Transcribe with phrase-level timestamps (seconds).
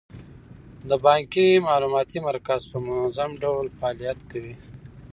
[0.89, 1.31] د بانک
[1.67, 4.55] معلوماتي مرکز په منظم ډول فعالیت کوي.